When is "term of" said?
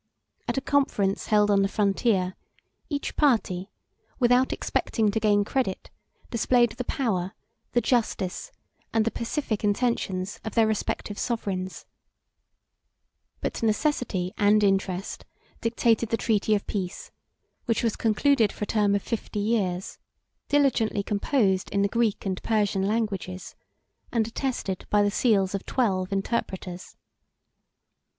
18.67-19.03